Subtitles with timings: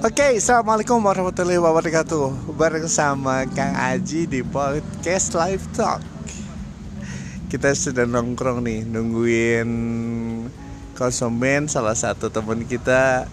[0.00, 2.56] Oke, assalamualaikum warahmatullahi wabarakatuh.
[2.56, 6.00] Bareng sama Kang Aji di podcast Live Talk.
[7.52, 9.68] Kita sudah nongkrong nih, nungguin
[10.96, 13.28] konsumen salah satu teman kita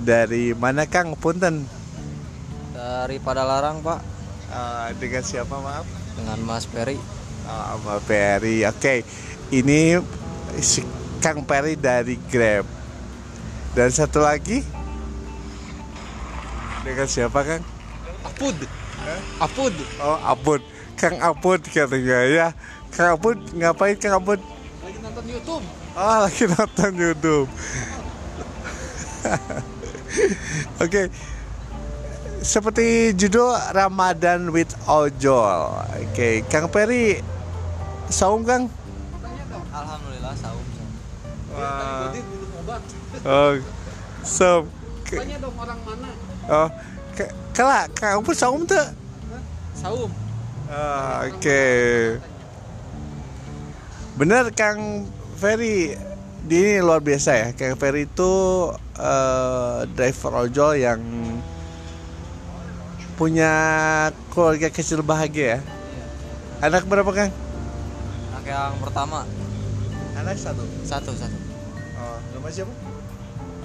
[0.00, 1.68] dari mana Kang Punten.
[2.72, 4.00] Dari Padalarang Pak
[4.54, 5.82] Eh, dengan siapa maaf?
[6.14, 6.94] dengan Mas Peri.
[7.44, 8.62] Oh, sama Perry.
[8.62, 9.02] Oke,
[9.50, 9.98] ini
[10.62, 10.78] si
[11.18, 12.62] Kang Perry dari Grab.
[13.74, 14.62] Dan satu lagi
[16.84, 17.64] dengan siapa Kang?
[18.24, 18.56] Apud.
[19.40, 19.74] Apud.
[19.98, 20.60] Oh, Apud.
[20.94, 22.46] Kang Apud katanya ya.
[22.92, 24.38] Kang Apud ngapain Kang Apud?
[24.84, 25.64] Lagi nonton YouTube.
[25.96, 27.48] Oh, lagi nonton YouTube.
[30.84, 31.08] Oke.
[32.44, 35.80] Seperti judul Ramadan with Ojol.
[36.04, 37.24] Oke, Kang Perry
[38.12, 38.68] saum Kang?
[39.72, 40.60] Alhamdulillah saum.
[41.56, 42.12] Wah.
[42.60, 42.82] obat.
[43.24, 43.56] Oh.
[45.04, 46.33] Ke- Tanya dong orang mana?
[46.44, 46.68] Oh,
[47.12, 48.84] ke- kala Kang Apud saum tuh?
[49.74, 50.10] Saum.
[50.68, 51.62] Ah, Oke.
[54.14, 55.96] Bener Kang Ferry
[56.44, 57.48] di ini luar biasa ya.
[57.52, 58.32] Kang Ferry itu
[58.96, 61.00] eh, driver ojol yang
[63.14, 63.52] punya
[64.30, 65.60] keluarga kecil bahagia ya.
[66.60, 67.32] Anak berapa Kang?
[68.32, 69.24] Anak yang pertama
[70.14, 70.62] Anak satu.
[70.84, 71.36] satu satu.
[71.96, 72.72] Oh, nama siapa?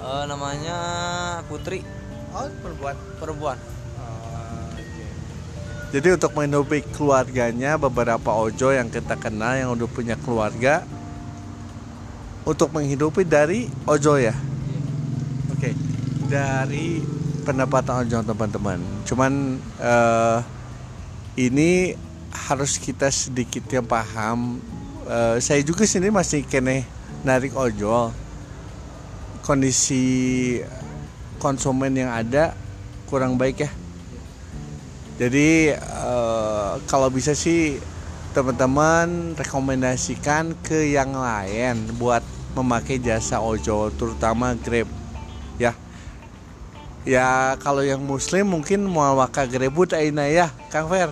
[0.00, 0.78] Eh, namanya
[1.46, 1.84] Putri
[2.30, 2.96] Oh, perempuan.
[3.18, 3.58] perempuan.
[5.90, 10.86] Jadi untuk menghidupi keluarganya beberapa ojo yang kita kenal yang udah punya keluarga
[12.46, 14.30] untuk menghidupi dari ojo ya.
[15.50, 15.74] Oke,
[16.30, 17.02] dari
[17.42, 18.78] pendapatan ojo teman-teman.
[19.02, 20.38] Cuman eh,
[21.42, 21.98] ini
[22.30, 24.62] harus kita sedikit yang paham.
[25.10, 26.86] Eh, saya juga sini masih kene
[27.26, 28.14] narik ojol.
[29.42, 30.62] Kondisi
[31.40, 32.52] konsumen yang ada
[33.08, 33.70] kurang baik ya.
[35.20, 37.80] Jadi eh, kalau bisa sih
[38.30, 42.22] teman-teman rekomendasikan ke yang lain buat
[42.54, 44.86] memakai jasa ojol terutama Grab
[45.58, 45.74] ya.
[47.08, 51.10] Ya kalau yang muslim mungkin mau waka Grabut aina ya Kang Fer.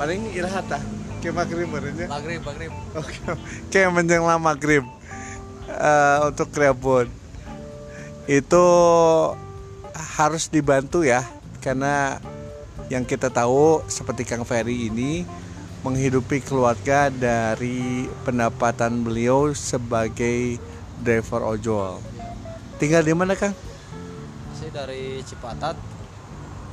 [0.00, 0.80] Paling irahata
[1.20, 2.06] ke maghrib berenya.
[2.06, 2.72] Maghrib, maghrib.
[2.94, 3.16] Oke.
[3.72, 4.84] Kayak menjelang maghrib
[5.70, 7.25] eh, untuk Grabut
[8.26, 8.66] itu
[9.94, 11.22] harus dibantu ya
[11.62, 12.18] karena
[12.90, 15.26] yang kita tahu seperti Kang Ferry ini
[15.82, 20.58] menghidupi keluarga dari pendapatan beliau sebagai
[21.02, 22.02] driver ojol.
[22.82, 23.54] Tinggal di mana Kang?
[24.54, 25.78] Saya dari Cipatat.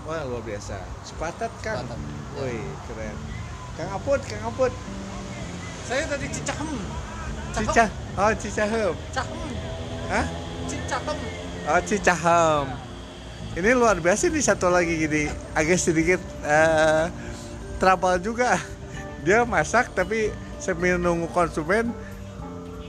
[0.09, 0.81] Wah luar biasa.
[1.05, 1.85] Sepatat Kang.
[1.85, 1.99] Cipatat.
[2.41, 2.57] Woi
[2.89, 3.15] keren.
[3.77, 4.73] Kang Aput, Kang Aput.
[5.85, 6.71] Saya dari Cicahem.
[7.53, 7.85] Cica.
[8.17, 8.93] Oh Cicahem.
[9.13, 9.49] Cahem.
[10.09, 10.25] Hah?
[10.65, 11.42] Cicahem.
[11.63, 12.67] Oh Cicahem.
[13.55, 17.07] Ini luar biasa nih satu lagi gini agak sedikit eh
[17.79, 18.59] trouble juga.
[19.23, 20.27] Dia masak tapi
[20.59, 21.95] sambil nunggu konsumen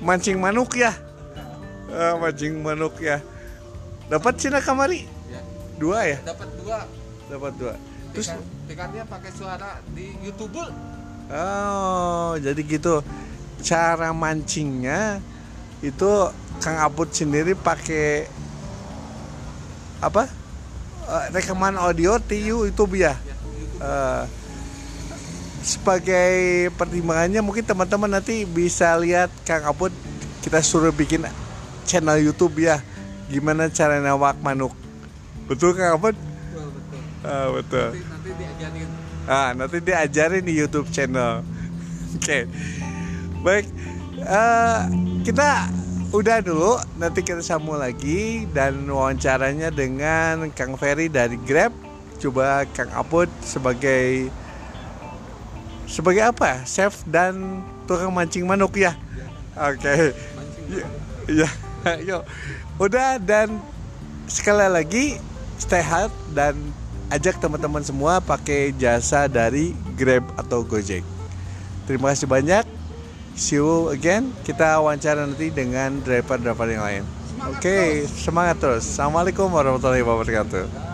[0.02, 0.90] mancing manuk ya.
[1.86, 3.22] Eh, mancing manuk ya.
[4.10, 5.06] Dapat Cina kamari?
[5.30, 5.38] Ya.
[5.78, 6.18] Dua ya?
[6.26, 6.78] Dapat dua.
[7.30, 7.74] Dapat dua.
[8.10, 8.34] Terus
[8.66, 10.58] tiketnya pakai suara di YouTube.
[11.30, 13.06] oh, jadi gitu.
[13.62, 15.22] Cara mancingnya
[15.78, 16.10] itu
[16.58, 18.26] Kang Aput sendiri pakai
[20.08, 20.28] apa?
[21.04, 23.16] Eh, rekaman audio TU itu ya.
[23.80, 24.22] Eh,
[25.64, 29.92] sebagai pertimbangannya mungkin teman-teman nanti bisa lihat Kang Aput
[30.44, 31.24] kita suruh bikin
[31.88, 32.84] channel YouTube ya.
[33.32, 34.76] Gimana cara nawak manuk?
[35.48, 36.16] Betul Kang Aput?
[36.16, 37.00] Betul, betul.
[37.24, 37.88] Ah, betul.
[37.96, 38.88] Nanti diajarin.
[39.24, 41.40] Ah, nanti diajarin di YouTube channel.
[42.16, 42.48] Oke.
[43.40, 43.66] Baik.
[44.24, 44.80] Eh,
[45.24, 45.68] kita
[46.14, 51.74] udah dulu, nanti kita sambung lagi dan wawancaranya dengan Kang Ferry dari Grab.
[52.22, 54.30] Coba Kang Aput sebagai
[55.90, 56.62] sebagai apa?
[56.62, 58.94] Chef dan tukang mancing manuk ya.
[59.58, 60.14] Oke.
[61.26, 61.50] Ya,
[61.82, 62.22] ya, yuk.
[62.78, 63.58] Udah dan
[64.30, 65.04] sekali lagi
[65.58, 66.54] stay healthy dan
[67.10, 71.02] ajak teman-teman semua pakai jasa dari Grab atau Gojek.
[71.90, 72.73] Terima kasih banyak.
[73.34, 74.30] See you again.
[74.46, 77.02] Kita wawancara nanti dengan driver-driver yang lain.
[77.50, 78.86] Oke, semangat terus.
[78.86, 80.93] Assalamualaikum warahmatullahi wabarakatuh.